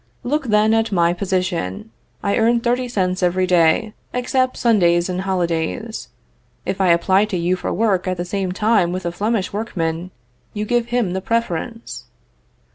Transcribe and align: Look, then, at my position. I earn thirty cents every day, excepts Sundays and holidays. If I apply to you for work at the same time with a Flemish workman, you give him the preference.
Look, 0.23 0.47
then, 0.47 0.73
at 0.73 0.91
my 0.91 1.13
position. 1.13 1.91
I 2.23 2.35
earn 2.35 2.59
thirty 2.61 2.87
cents 2.87 3.21
every 3.21 3.45
day, 3.45 3.93
excepts 4.15 4.59
Sundays 4.61 5.09
and 5.09 5.21
holidays. 5.21 6.07
If 6.65 6.81
I 6.81 6.87
apply 6.87 7.25
to 7.25 7.37
you 7.37 7.55
for 7.55 7.71
work 7.71 8.07
at 8.07 8.17
the 8.17 8.25
same 8.25 8.51
time 8.51 8.91
with 8.91 9.05
a 9.05 9.11
Flemish 9.11 9.53
workman, 9.53 10.09
you 10.55 10.65
give 10.65 10.87
him 10.87 11.13
the 11.13 11.21
preference. 11.21 12.05